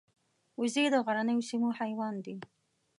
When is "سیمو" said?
1.49-1.69